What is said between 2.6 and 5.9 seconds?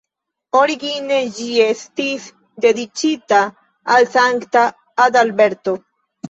dediĉita al Sankta Adalberto.